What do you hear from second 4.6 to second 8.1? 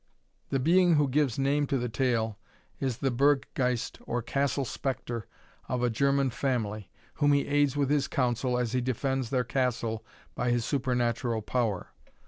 spectre, of a German family, whom he aids with his